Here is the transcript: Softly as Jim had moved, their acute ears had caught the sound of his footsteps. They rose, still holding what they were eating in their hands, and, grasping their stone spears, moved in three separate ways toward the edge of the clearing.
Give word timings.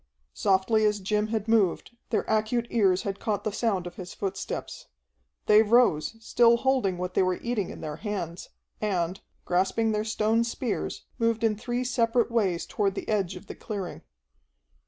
Softly 0.33 0.83
as 0.83 0.99
Jim 0.99 1.27
had 1.27 1.47
moved, 1.47 1.95
their 2.09 2.23
acute 2.27 2.65
ears 2.71 3.03
had 3.03 3.19
caught 3.19 3.43
the 3.43 3.51
sound 3.51 3.85
of 3.85 3.97
his 3.97 4.15
footsteps. 4.15 4.87
They 5.45 5.61
rose, 5.61 6.15
still 6.19 6.57
holding 6.57 6.97
what 6.97 7.13
they 7.13 7.21
were 7.21 7.39
eating 7.39 7.69
in 7.69 7.81
their 7.81 7.97
hands, 7.97 8.49
and, 8.81 9.21
grasping 9.45 9.91
their 9.91 10.03
stone 10.03 10.43
spears, 10.43 11.05
moved 11.19 11.43
in 11.43 11.55
three 11.55 11.83
separate 11.83 12.31
ways 12.31 12.65
toward 12.65 12.95
the 12.95 13.07
edge 13.07 13.35
of 13.35 13.45
the 13.45 13.53
clearing. 13.53 14.01